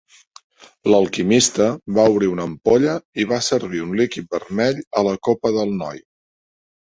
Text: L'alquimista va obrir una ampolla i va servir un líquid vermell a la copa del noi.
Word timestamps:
L'alquimista 0.91 1.65
va 1.97 2.05
obrir 2.13 2.29
una 2.31 2.47
ampolla 2.51 2.95
i 3.23 3.27
va 3.33 3.39
servir 3.49 3.83
un 3.87 3.93
líquid 4.01 4.33
vermell 4.37 4.79
a 5.03 5.03
la 5.09 5.15
copa 5.29 5.55
del 5.59 5.77
noi. 5.83 6.01